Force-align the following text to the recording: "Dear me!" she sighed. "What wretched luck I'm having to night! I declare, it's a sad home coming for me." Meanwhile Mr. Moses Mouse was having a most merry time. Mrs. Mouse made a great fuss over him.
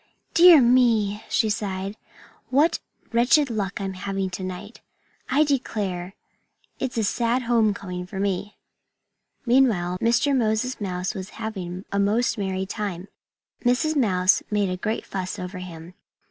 "Dear 0.33 0.61
me!" 0.61 1.23
she 1.29 1.47
sighed. 1.47 1.95
"What 2.49 2.79
wretched 3.11 3.51
luck 3.51 3.79
I'm 3.79 3.93
having 3.93 4.31
to 4.31 4.43
night! 4.43 4.81
I 5.29 5.43
declare, 5.43 6.15
it's 6.79 6.97
a 6.97 7.03
sad 7.03 7.43
home 7.43 7.75
coming 7.75 8.07
for 8.07 8.19
me." 8.19 8.57
Meanwhile 9.45 9.99
Mr. 9.99 10.35
Moses 10.35 10.81
Mouse 10.81 11.13
was 11.13 11.29
having 11.37 11.85
a 11.91 11.99
most 11.99 12.39
merry 12.39 12.65
time. 12.65 13.09
Mrs. 13.63 13.95
Mouse 13.95 14.41
made 14.49 14.71
a 14.71 14.75
great 14.75 15.05
fuss 15.05 15.37
over 15.37 15.59
him. 15.59 15.93